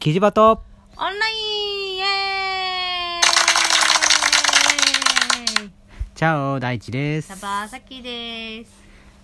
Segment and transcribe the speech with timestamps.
[0.00, 0.62] キジバト。
[0.96, 5.70] オンラインイエーイ。
[6.14, 7.36] チャオ大地です。
[7.36, 7.64] サ。
[7.64, 8.70] バサキです。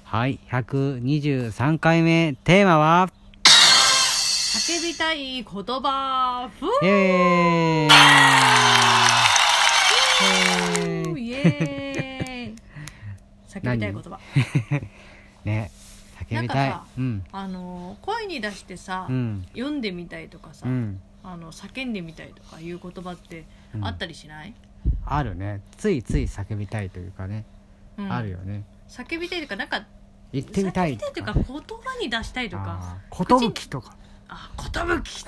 [0.02, 3.08] はい、123回目、テーマは、
[3.44, 7.88] 叫びたい言葉、ふイエーイ。
[11.14, 12.56] ーイエーイ。
[13.48, 14.18] 叫びたい言葉。
[15.46, 15.70] ね、
[16.28, 16.74] 叫びたい。
[17.32, 19.46] あの、声に出してさ、うん。
[19.52, 21.00] 読んでみたいとかさ、うん。
[21.22, 24.54] あの叫んでみたいとかいう言葉ってうんあったりしない、
[25.06, 25.62] あるね。
[25.78, 27.44] ついつい叫びたいというかね。
[27.96, 28.64] うんあるよね。
[28.88, 29.86] 叫びたいとか、なんか、
[30.32, 31.62] 言ってみたいというか、言葉
[32.00, 33.96] に出したいとか、あーことぶきとか。
[34.28, 35.24] あ、ことぶき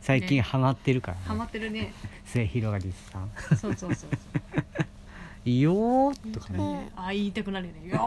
[0.00, 1.48] 最近ハマってるからハマね。
[1.50, 1.92] ってるね。
[2.24, 3.30] 末広がりさん。
[3.56, 4.10] そうそうそうそう。
[5.44, 6.58] いいよーとかね。
[6.58, 7.88] ね、あ言いたくなるよね。
[7.88, 7.98] よ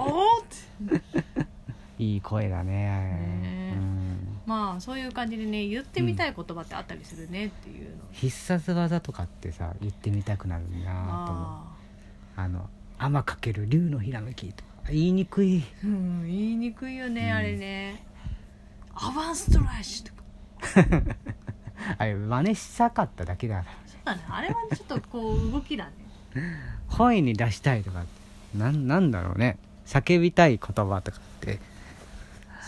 [0.90, 1.04] ーっ
[1.40, 1.46] て。
[1.98, 2.74] いい声だね。
[2.74, 4.42] ねうん。
[4.46, 8.04] まあそういう感じでね言ってみたい言葉ってあったりするねっていうの。
[8.12, 11.74] 必殺技とかってさ言ってみたくなるなと思うあ
[12.38, 18.04] あの「天かける竜のひらめき」とか言いにくいーうん言いにくいよね、うんあれね。
[18.94, 21.16] アバンストラッシュとか。
[21.98, 25.92] あれ真似したかっただけだからそうだねあれはちょっとこう動きだね。
[26.90, 28.04] 声に出したいとか
[28.56, 29.58] なんなんだろうね。
[29.86, 31.60] 叫びたい言葉とかって。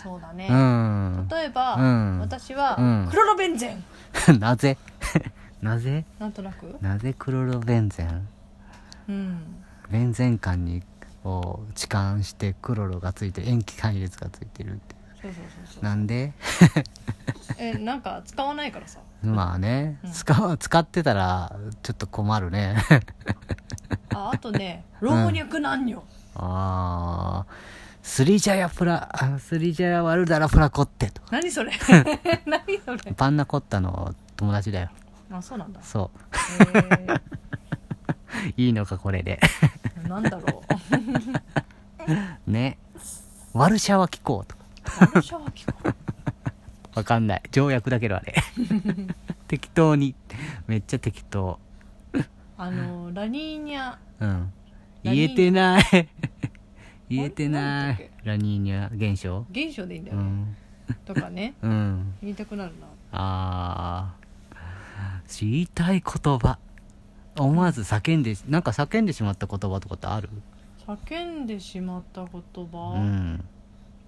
[0.02, 0.48] そうだね。
[0.50, 1.28] うん。
[1.30, 2.18] 例えば、うん。
[2.20, 3.08] 私は、うん。
[3.10, 3.84] クロロベンゼン。
[4.38, 4.76] なぜ？
[5.62, 6.04] なぜ？
[6.18, 6.76] なんとなく。
[6.82, 8.28] なぜクロロベンゼン？
[9.08, 9.64] うん。
[9.90, 10.82] ベンゼン管に
[11.24, 14.93] を置換してクロロがついて塩基配列がついてるって
[15.24, 15.84] そうそうそうそう。
[15.84, 16.32] なんで？
[17.58, 19.00] えなんか使わないからさ。
[19.22, 20.12] まあね、うん。
[20.12, 22.76] 使う使ってたらちょっと困るね。
[24.14, 26.02] ああとね老若男女。
[26.36, 27.52] ああ
[28.02, 31.72] スリジャヤプラあスリジャヤワルダラプラコッテと何それ？
[32.44, 33.12] 何それ？
[33.16, 34.90] パンナコッタの友達だよ。
[35.30, 35.80] あそうなんだ。
[35.82, 37.14] そへー。
[37.14, 37.20] う
[38.58, 39.40] いいのかこれで。
[40.08, 40.62] なんだろ
[42.46, 42.50] う。
[42.50, 42.78] ね。
[43.54, 44.63] ワルシャワ機構とか
[46.94, 47.42] わかんない。
[47.50, 48.34] 条約だけどあれ。
[49.48, 50.14] 適当に。
[50.66, 51.58] めっちゃ適当。
[52.56, 53.96] あのラニーニャ。
[54.20, 54.52] うん。
[55.02, 55.84] 何言えてない。
[57.08, 58.10] 言えてない。
[58.22, 59.44] ラニーニャ現象？
[59.50, 60.94] 現象でいいんだよね、うん。
[61.04, 61.54] とかね。
[61.62, 62.14] うん。
[62.22, 62.86] 言いたくなるな。
[63.12, 65.28] あー。
[65.28, 66.58] 知りたい言葉。
[67.36, 70.30] 思わず叫んでなんか叫んでしまった言葉とかってある？
[70.86, 73.44] 叫んでしまった言う葉、ん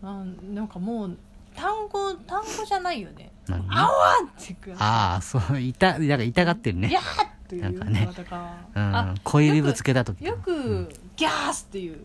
[0.06, 1.18] なんなんかもう
[1.56, 3.32] 単語単語じゃないよね。
[3.48, 3.66] 何？
[3.68, 3.90] あわ
[4.38, 6.88] ってくああそういたなんか痛がってるね。
[6.88, 8.06] ギャーっていうなんかね。
[8.06, 12.04] のとか、うんあ小指ぶつけた時よくギャースっていう。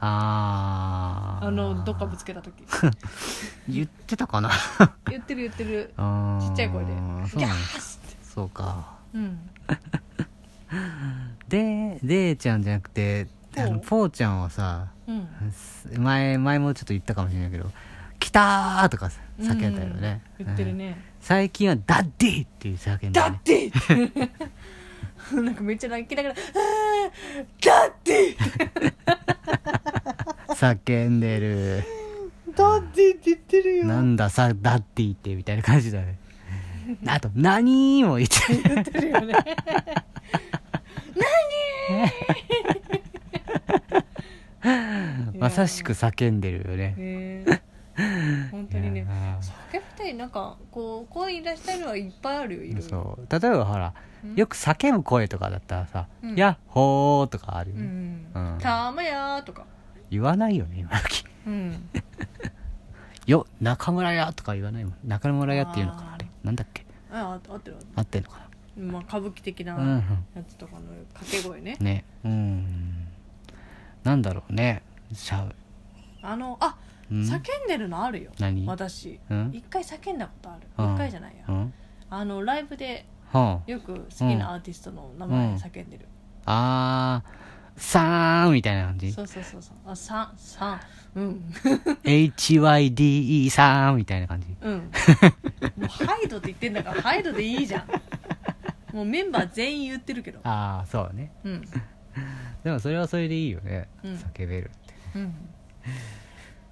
[0.00, 2.54] あああのどっかぶつけた時。
[3.68, 4.50] 言ってたかな？
[5.08, 5.92] 言ってる言ってる。
[5.96, 6.92] ちっちゃい声で。
[7.36, 8.16] ギャースって。
[8.24, 8.96] そうか。
[9.14, 9.48] うん。
[11.48, 15.28] ででーちゃんじゃなくてあのぽーちゃんはさうん。
[16.02, 17.70] 前前もちょっと言ったかもしれないけど
[18.20, 20.78] 「来たー!」とかさ叫んだよね、うん言ってるうん。
[20.78, 23.32] ね、最近は「ダッディ!」っていう叫んだよね。
[23.32, 23.70] だって。
[25.34, 28.36] なんかめっちゃ泣きながら「あーだって。
[30.54, 31.84] 叫んでる。
[32.56, 33.84] だって」って言ってるよ。
[33.86, 36.18] なんださダッディってみたいな感じだね。
[37.06, 39.34] あと「何?」も言ってる言ってるよね
[45.38, 46.94] まさしく叫んでるよね。
[46.96, 47.60] へえ
[48.52, 49.06] 本当にね。
[49.70, 53.26] 叫びたいなんかこう声に出したいのはいっぱいあるよそう。
[53.40, 53.92] 例えばほら
[54.24, 54.34] うん。
[54.34, 56.36] よく叫ぶ声とかだったらさ「うん。
[56.36, 58.26] やっほー」とかあるようね、ん。
[58.34, 58.58] うん。
[58.60, 59.64] たまやーとか。
[60.10, 61.24] 言わないよね今時。
[61.46, 61.88] うん。
[63.26, 64.94] よ中村屋とか言わないもん。
[65.04, 66.26] 中村屋っていうのかなあれ。
[66.44, 66.86] なんだっけ？
[67.12, 69.72] ああ合ってる合ってんのかまあ歌舞伎的な
[70.36, 70.82] やつとかの
[71.14, 71.76] 掛け声ね。
[71.80, 72.04] うんね。
[72.24, 72.87] うん
[74.04, 74.82] なんだろうね。
[75.12, 75.46] しゃ
[76.22, 76.36] あ。
[76.36, 76.76] のあ
[77.10, 77.20] うん？
[77.22, 78.30] 叫んでるのあるよ。
[78.38, 78.66] 何？
[78.66, 79.18] 私。
[79.30, 79.50] うん？
[79.54, 80.66] 一回叫んだことある。
[80.78, 80.94] うん。
[80.94, 81.44] 一回じゃないや。
[81.48, 81.72] うん？
[82.10, 86.06] あのライブではよく好きなアーティストの名前叫んでる。
[86.46, 87.48] ああー。
[87.80, 89.12] さーんみたいな感じ？
[89.12, 89.76] そうそうそうそう。
[89.86, 90.80] あ三三
[91.14, 91.54] うん。
[92.02, 94.48] HYDE さーんみたいな感じ？
[94.60, 94.74] うん。
[94.78, 94.84] も
[95.82, 98.96] うハイドって言ってんだからハイドでいいじゃん。
[98.96, 100.40] もうメンバー全員言ってるけど。
[100.42, 101.30] ああそうね。
[101.44, 101.62] うん
[102.68, 104.14] でもそれはそれでいいよね、うん。
[104.16, 104.94] 叫べるって。
[105.14, 105.34] うん。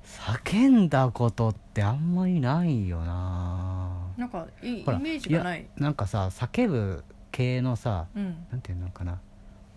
[0.04, 4.12] 叫んだことってあんまりないよな。
[4.18, 5.60] なんかいいイほらメージがない。
[5.60, 7.02] やなんかさ叫ぶ
[7.32, 8.36] 系のさうん。
[8.50, 9.20] なんていうのかな。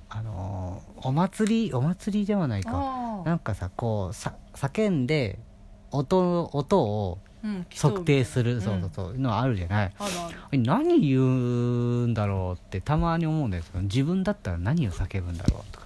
[0.09, 2.71] あのーお祭りお祭りではないか。
[2.73, 5.39] あなんかさこうさ叫んで
[5.91, 7.17] 音音を
[7.73, 8.61] 測定する、ん。
[8.61, 9.93] そうそうそういうのあるじゃない。
[9.97, 10.37] あるある。
[10.51, 15.78] え何言うんだろうってたまに思うんですけど自分だったら何を叫ぶんだろうと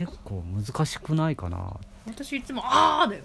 [0.00, 1.76] 結構難しくないかな。
[2.06, 3.22] 私いつも「ああ」だよ。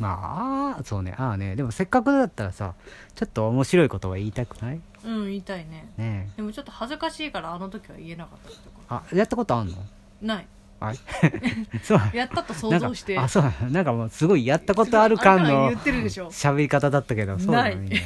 [0.00, 1.14] まああーそうね。
[1.16, 1.54] ああね。
[1.54, 2.74] でもせっかくだったらさ
[3.14, 4.80] ちょっと面白い言葉言いたくない？
[5.04, 5.88] うん言いたいね。
[5.96, 6.36] ねえ。
[6.38, 8.48] でもちょっと恥ずかしいからあの時は言えなかった。
[8.48, 9.74] りとかあやったことあんの？
[10.20, 10.46] ない。
[10.80, 10.92] あ
[11.84, 12.00] そう。
[12.12, 13.16] やったと想像して。
[13.16, 13.44] あそう。
[13.70, 16.28] なんかもうすごいやったことある感の言ってるでしょ。
[16.32, 17.86] 喋り方だったけどそうなないのい。
[17.86, 18.02] い ね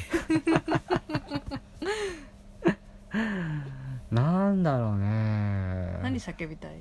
[4.10, 5.98] なんだろうね。
[6.04, 6.72] 何叫びたい？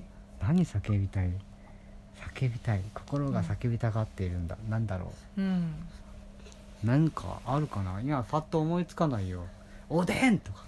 [0.41, 1.29] 何叫びたい？
[2.35, 2.81] 叫びたい。
[2.93, 5.41] 心が叫びたがっているんだ、なんだろう。
[5.41, 5.73] ん。
[6.83, 8.01] うなんかあるかな？
[8.01, 9.45] いやパッと思いつかないよ。
[9.89, 10.63] おでんとか。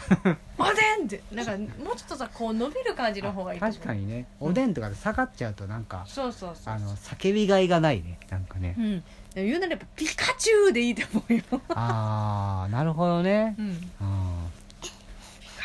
[0.58, 0.70] おで
[1.02, 1.52] んってなんか
[1.82, 4.26] もうちょっとさこう伸びる感じの方がいい確かにね。
[4.40, 8.18] おでんとかで下がっちゃうとなんか、そうそうそうあの叫びがいがないね。
[8.30, 9.00] なんかね、うん。
[9.34, 11.42] でも言うならやっぱピカチュウでいいと思うよ。
[11.70, 13.54] ああなるほどね。
[13.58, 13.66] うん。
[13.66, 13.80] うん
[14.80, 14.90] ピ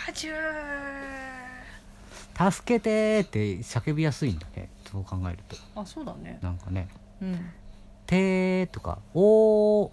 [0.05, 0.35] カチュウ
[2.37, 5.55] 助けてーって叫びやすいんだねそう考えると。
[5.75, 6.39] あそうだね。
[6.41, 6.87] なんかね
[7.21, 7.39] うん
[8.05, 9.91] 「てー」とか「おー」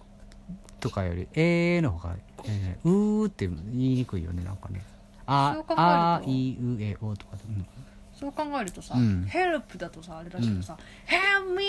[0.79, 4.81] とかより「えー」の方が、えーうー」って言いにくいよねなんかね
[5.25, 7.37] 「ああいうえお」とか。
[7.37, 7.65] で、うん。
[8.13, 9.25] そう考えるとさ、うん。
[9.27, 11.63] ヘルプだとさあれだけどさ、ヘルミ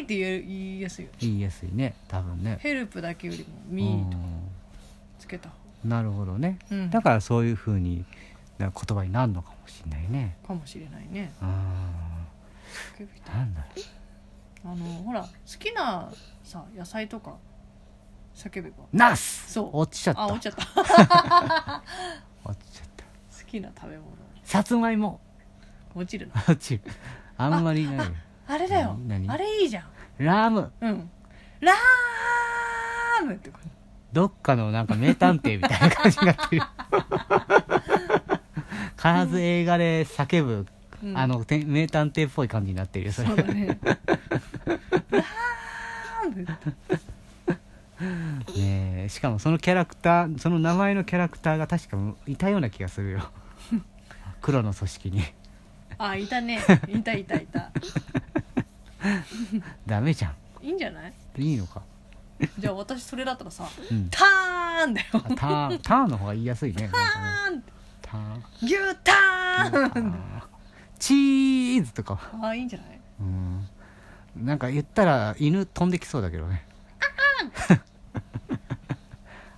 [0.00, 1.18] ーって言え言いやすいよね。
[1.20, 2.58] 言いやすいね多分ね。
[2.60, 4.20] ヘルプだけよりもミーとう
[5.18, 5.50] つけた
[5.84, 6.58] なるほどね。
[6.70, 6.90] うん。
[6.90, 8.04] だからそういうふうにな
[8.58, 10.36] 言葉になるのかもしれないね。
[10.46, 11.32] かもしれないね。
[11.40, 11.48] な
[13.42, 13.84] んだろう。
[14.66, 15.28] あのほら好
[15.58, 16.10] きな
[16.42, 17.36] さ野菜とか
[18.34, 18.84] 叫べば。
[18.92, 19.52] ナス！
[19.52, 19.70] そう。
[19.72, 20.22] 落ちちゃった。
[20.22, 20.64] あ落ちちゃった。
[22.44, 23.04] 落ちちゃった。
[23.04, 23.10] 好
[23.46, 24.08] きな食べ物。
[24.42, 25.20] さつまいも。
[25.94, 26.82] 落ちるの落ちる。
[27.36, 28.04] あんまりないよ。
[28.46, 28.96] あれだよ。
[29.06, 29.28] 何？
[29.28, 29.84] あれいいじゃん。
[30.18, 30.72] ラム。
[30.80, 31.10] うん。
[31.60, 33.58] ラームってこ
[34.12, 36.62] どっかのなんか名探偵みたいな感じになってる
[38.96, 40.66] 必ず映画で叫ぶ、
[41.02, 41.16] うん。
[41.18, 43.28] あのて名探偵っぽい感じになってるよそれ。
[43.28, 43.78] そうだね。
[48.56, 51.96] ねえしかもそのキャラクターその名前のキャラクターが確か
[52.26, 53.30] いたような気がするよ。
[54.42, 55.22] 黒の組織に。
[55.96, 56.60] あいたね。
[56.88, 57.70] いたいたいた。
[59.86, 60.34] ダメじゃん。
[60.66, 61.12] いいんじゃない？
[61.38, 61.82] いいのか、
[62.58, 65.06] じゃあ私それだったらさうん、ターンだよ。
[65.12, 66.90] あターンターンの方が言いやすいね。
[66.90, 67.62] ターン
[68.62, 70.42] 牛ターン。
[70.98, 72.18] チーズとか。
[72.42, 73.00] あいいんじゃない？
[73.20, 73.68] うん。
[74.36, 76.66] なんか言ったら犬飛んできそうだけどね。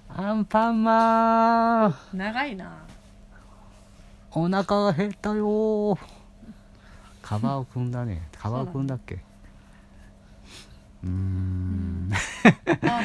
[0.08, 1.94] アンパンマン。
[2.14, 2.84] 長いな。
[4.32, 5.98] お腹が減ったよー。
[7.22, 8.28] カバオくんだね。
[8.38, 9.16] カバオくんだっけ？
[11.04, 12.10] うーん。
[12.12, 13.00] あ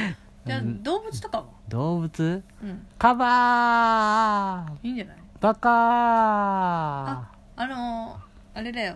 [0.46, 2.42] じゃあ動物とかは動物？
[2.62, 2.86] うん。
[2.98, 4.86] カバー。
[4.86, 5.21] いいんじゃない？
[5.42, 5.72] バカー。
[5.72, 8.94] ああのー、あれだよ。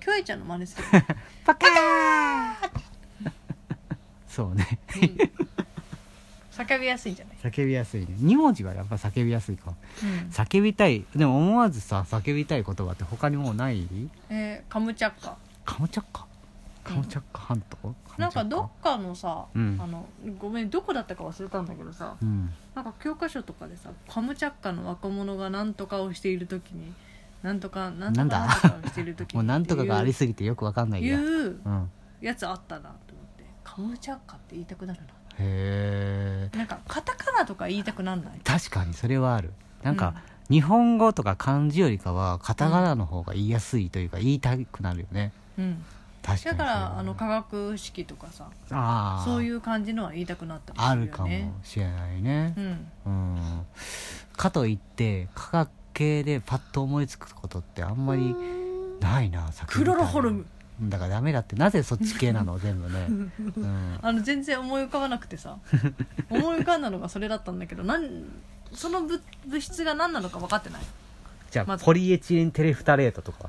[0.00, 0.84] キョエちゃんの真似する、
[1.46, 3.30] バカー。
[4.26, 4.80] そうね。
[4.96, 8.08] うん、叫びやすいんじゃない、叫びやすいね。
[8.18, 9.70] 2文字はやっぱ叫びやすいか。
[9.70, 10.28] もうん。
[10.30, 11.04] 叫びたい。
[11.14, 13.86] でも思わずさ叫びたい言葉って他にもうない？
[14.28, 15.36] えー、カムチャッカ。
[15.64, 16.25] カムチャッカ？
[16.86, 19.78] カムチャッカ半島、なんかどっっかのさ、うん。
[19.82, 20.06] あの
[20.38, 22.50] ごめんどこだったか忘れたんだけどさうん。
[22.74, 26.92] なんか教科書とかでさカムチャッカの若者が何とかをしている時に
[27.42, 31.18] なんとかなんとかなんだなんとかをしている時にもうなんとかがありすぎてよくわかんないや。
[31.18, 31.90] いううん。
[32.20, 33.44] やつあったなと思って。
[33.62, 35.00] カムチャッカって言いたくなる
[35.38, 38.40] へえななんかカタカナとか言いたくなんない？
[38.42, 39.52] 確かにそれはある。
[39.82, 40.14] なんか、
[40.48, 45.32] 日本語とか漢字よりかはカタカナの方が言いやすいというか言いたくなるよね。
[45.58, 45.84] うん
[46.26, 52.54] だからあの化学式とかさああそういう感じのは言いたくなったりあするよるかもねしれないね。
[52.56, 52.88] うん。
[53.06, 53.66] うん。
[54.36, 58.34] かといって科学系でパッと思いつくことってあんまり
[59.00, 60.46] ないなクロロホルム。
[60.82, 61.56] だからダメだって。
[61.56, 62.58] なぜそっち系なの？
[62.58, 63.06] 全部ね、
[63.56, 65.58] うん、あの全然思い浮かばなくてさ。
[66.28, 68.24] 思い浮かんだのがそれだったんだけどなん
[68.72, 70.82] その物物質が何なのか分かってない
[71.50, 71.84] じゃあ、まず。
[71.84, 73.48] ポリエチレンテレフタレートとか。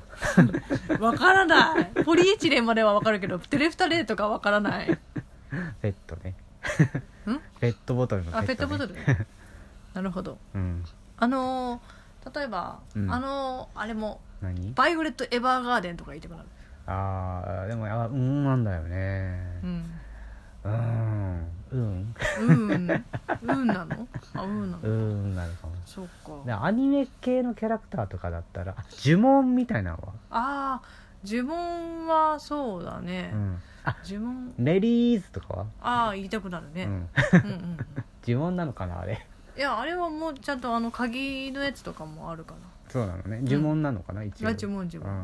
[1.00, 1.86] 分からない。
[2.06, 4.98] ポリエチレンまでは分かるけどテレフタレーとか分からない。
[5.82, 6.36] ペットね。
[7.26, 7.40] ん？
[7.60, 8.96] ペットボトルのペット、ね、あペットボトル
[9.94, 10.38] なるほど。
[10.54, 10.84] うん。
[11.18, 11.98] あのー
[12.36, 13.10] 例えば、うん。
[13.12, 14.74] あのーあれも何？
[14.74, 16.44] バイオレット・エヴァーガーデンとか言いたくなる
[16.88, 19.60] ああでもあうんなんだよね。
[19.64, 19.92] うん
[20.68, 21.48] うん。
[21.72, 22.14] うん。
[22.40, 23.06] うん。
[23.42, 24.08] うんなの？
[24.36, 26.32] あうんなうのんなるかもそうか。
[26.46, 30.14] でアニメ系のキャラクターとかだったらあ呪文みたいなのは？
[30.32, 33.58] ああ呪文はそうだね、うん。
[33.84, 34.54] あ呪文。
[34.60, 37.78] レディーズとかは、ああ言いたくなるね、うん、うん、うんうん。
[38.26, 39.26] 呪文なのかなあれ？
[39.58, 42.54] いやあれはもうちゃんとあの鍵のやつとかもあるか
[42.90, 43.42] そうなのね。
[43.44, 44.46] 呪文なのかな、一応。
[44.46, 45.10] なあ呪文呪文。
[45.12, 45.16] あ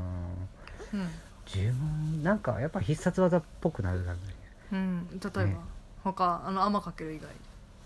[0.94, 4.34] うん、ー呪文なんかやっぱ必殺技っぽくなるだろうね
[4.72, 5.58] うん、例えば、ね。
[6.04, 7.30] 他あの天かける以外。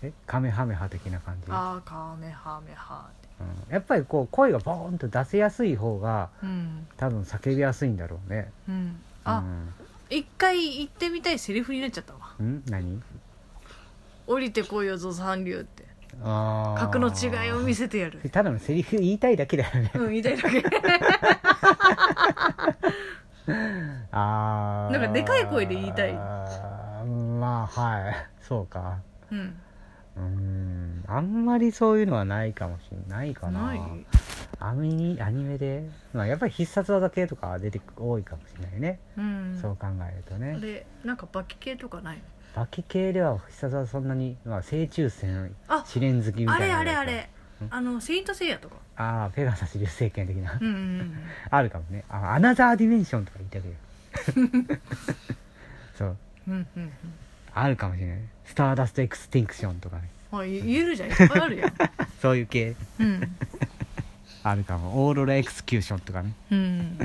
[0.02, 3.28] えカメハメハ的な感じ、ああカメハメハって。
[3.68, 6.86] うん、やっぱりこう声がボーンと出せやすい方がうん。
[6.96, 8.50] 多分叫びやすいんだろうね。
[8.68, 9.00] うん。
[9.24, 9.72] あ、うん。
[10.10, 12.20] 一回言ってみたいセリフになっちゃったわ。
[12.40, 12.62] ん？
[12.68, 13.02] 何？
[14.26, 15.84] 降りてこいよゾ三流って。
[16.22, 16.80] あー。
[16.80, 18.20] 格の違いを見せてやる。
[18.30, 19.90] ただのセリフ言いたいだけだよね。
[19.94, 20.64] うん言いたいだけ。
[24.12, 26.12] ああなんかでかい声で言いたい。
[26.12, 26.37] まあ
[27.68, 28.14] はい。
[28.40, 28.98] そうか。
[29.30, 29.38] うん。
[30.16, 31.04] うーん。
[31.06, 33.66] あんまりそういうのはないかもしれないかな。
[33.68, 33.80] ない？
[34.60, 39.58] アニメアニメで、まあ、やっぱり必殺技系とかは出てく多いかもしれないね、うん。
[39.62, 40.58] そう考えるとあね。
[40.60, 42.16] れなんかバキ系とかない？
[42.16, 42.22] の
[42.56, 47.28] バキ系では必殺技そんなに、まあ、正中戦あ試練好きみたあれいなあれあれ。
[47.60, 47.68] うん。
[47.70, 48.76] あのセイントセイヤとか？
[48.96, 51.14] ああペガサス流星剣的な、うんうんうん。
[51.50, 52.02] あるかもね。
[52.08, 53.68] あアナザーディメンションとか言ったけ
[54.72, 54.80] ど
[55.94, 56.16] そう。
[56.48, 56.92] うんうんうん
[57.54, 58.18] あるかもしれない。
[58.44, 60.08] スターダストエクスティンクションとかね。
[60.32, 61.10] あ言えるじゃん。
[61.10, 61.72] いっぱいあるやん。
[62.20, 62.74] そういう系。
[62.98, 63.36] うん。
[64.42, 65.06] あるかも。
[65.06, 66.32] オーロラエクスキューションとかね。
[66.50, 66.98] うん。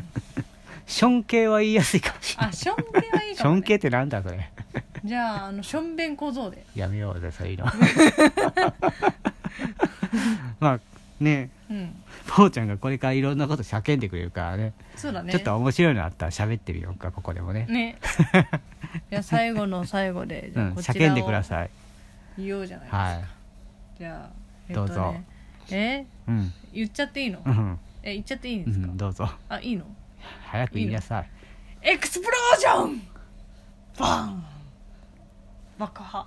[0.86, 2.50] ション系は言いやすいかもしれない。
[2.50, 4.50] あションベはいいシかも、ね、ョン系ってなんだそれ。
[5.04, 6.66] じゃああのションベン小僧で。
[6.76, 7.66] やめようぜそういうの。
[10.60, 10.80] まあ
[11.20, 11.50] ね。
[11.70, 12.03] うん
[12.36, 14.74] ぽーちゃんがこれからいろんなこと叫んでくれるからね。
[14.96, 15.32] そうだね。
[15.32, 17.68] ちょっと面白いのあったら喋ってみようかここでもね。
[17.70, 18.00] ね。
[19.12, 21.70] いや最後の最後でじうんゃあこちらを叫んでください。
[22.40, 23.22] 言おうじゃないですか、は
[24.00, 24.36] じゃあ、
[24.70, 25.16] えどうぞ。
[25.70, 26.00] え？
[26.00, 26.54] いうん。
[26.74, 29.30] 言っちゃっていいの、うん、え言っちゃっていいんうですか、ん、どうぞ。
[29.50, 29.86] あいいの？
[30.48, 31.30] 早く言いなさい。
[31.84, 33.02] エクスプロージョン！
[34.00, 34.44] バン！
[35.78, 36.26] 爆破